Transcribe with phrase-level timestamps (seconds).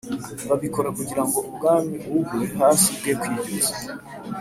[0.49, 3.73] Babikora kugira ngo ubwami bugwe hasi bwe kwibyutsa